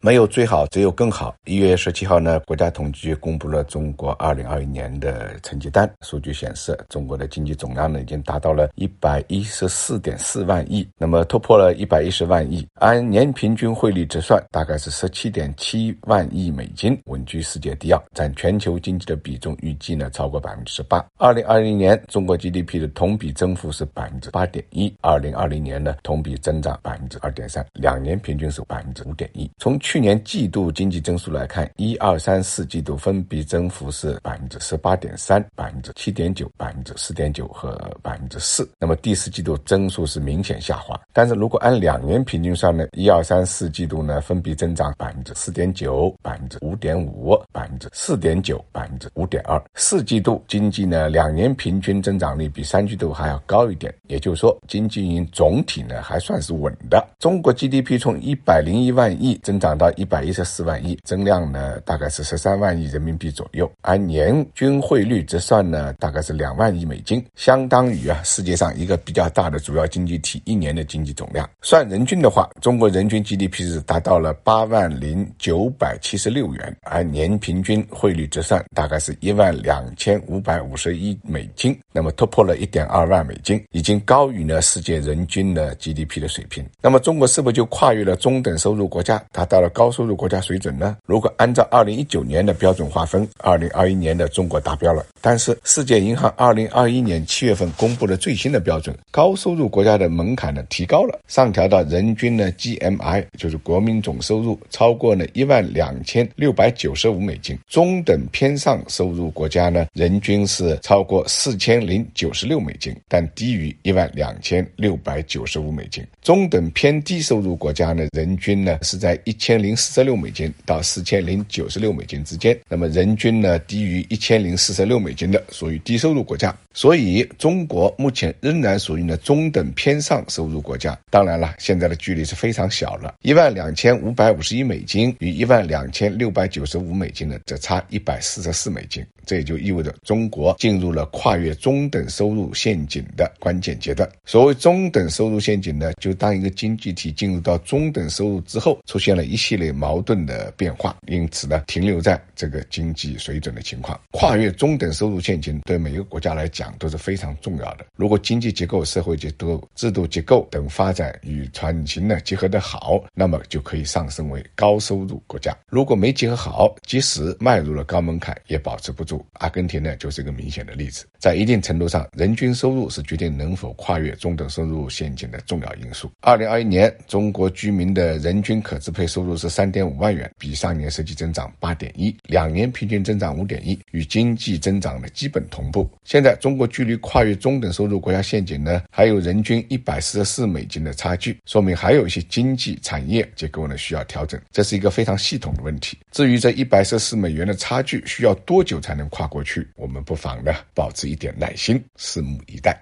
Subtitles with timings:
[0.00, 1.34] 没有最好，只有更好。
[1.44, 5.92] 一月十七号呢，国家统计局公布了中国二零二一年的成绩单。
[6.02, 12.64] 数据显示，中国的经济总量呢已经达到了一百一十四点四万亿，那么突破了一百一十万亿。
[12.74, 21.04] 按年平均汇率折算，大概是十七点七万亿美金，稳居世界第二，占全球经济的比重预计呢超过百分之十八。
[21.16, 29.50] 二零二零年中国 GDP 的同比增幅是百分之八点一，二零二零年呢同比增长百分之二点三，两年平均是百分之五点一。
[29.58, 38.68] 从去年季度经济增速来看，一二三四季度分别增幅是百分之十八点三、百分之七点九、百分之四点九和百分之四。
[38.78, 40.94] 那么第四季度增速是明显下滑。
[41.10, 49.58] 但是如果按两年平均算呢，一二三四季度呢分别增长百分之四点九、百分之五点五、百分之四点九、百分之五点二。
[49.74, 57.02] 四季度经济呢两年平均增长率比三季度还要高一点，也就是说经济总体呢还算是稳的。
[57.18, 60.18] 中国 GDP 从一百零一万亿增长到一百。
[60.28, 71.48] 一十四万亿，增量呢大概是十三万亿人民币左右，按年均汇率折算呢大概是两万亿美金，相当于啊世界上一个比较大的主要经济体一年的经济总量。
[71.62, 86.62] 算人均的话，中国人均 GDP 是达到了八万零九百七十六元，按年平均汇率折算大概是一万两千五百五十一美金，那么突破了一点二万美金，已经高于呢世界人均的 GDP 的水平。
[86.82, 90.18] 那么中国是不是就跨越了中等收入国家，达到了高收入？
[90.18, 90.96] 国家水准呢？
[91.06, 95.06] 如果按照二零一九年的标准划分，二零二一年的中国达标了。
[95.20, 107.56] 但是世界银行二零二一年七月份公布的最新的标准，高收入国家的门槛呢提高了，上调到人均呢 GMI，就是国民总收入超过了一万两千六百九十五美金。
[107.68, 116.04] 中等偏上收入国家呢，人均是超过四千零九十六美金，但低于一万两千六百九十五美金。
[116.22, 119.98] 中等偏低收入国家呢，人均呢是在一千零四。
[119.98, 130.96] 十六美金到四千零九十六美金之间，那么人均呢低于一千零四十六美金的属于低收入国家，所以中国目前仍然属于呢中等偏上收入国家。
[131.10, 139.04] 当然了，现在的距离是非常小了，一万两千五百五十一美金与一万两千六百九十五美金呢，只差一百四十四美金。
[139.28, 144.08] 这也就意味着中国进入了跨越中等收入陷阱的关键阶段。
[144.24, 154.00] 所谓中等收入陷阱呢，就当一个经济体进入到中等收入之后，出现了一系列矛盾的变化，因此呢，停留在这个经济水准的情况。
[154.12, 157.84] 跨越中等收入陷阱对每个国家来讲都是非常重要的。
[157.96, 165.54] 如果经济结构、社会结构、制度结构等发展与转型呢结合得好，那么就可以上升为高收入国家。
[165.68, 169.17] 如果没结合好，即使迈入了高门槛，也保持不住。
[169.34, 171.06] 阿根廷呢，就是一个明显的例子。
[171.18, 176.10] 在一定程度上，人均收入是决定能否跨越中等收入陷阱的重要因素。
[176.20, 185.90] 二零二一年，中国居民的人均可支配收入是三点五万元，比上年实际增长八点一，两年平均增长五点一，与经济增长的基本同步。
[186.04, 194.40] 现在，中国距离跨越中等收入国家陷阱呢，还有人均一百四十四美金的差距，说明还有一些经济产业结构呢需要调整。
[194.52, 195.98] 这是一个非常系统的问题。
[196.12, 199.08] 至于这一百四十四美元的差距需要多久才能？
[199.08, 202.78] 跨过去，我们不妨呢保持一点耐心，拭目以待。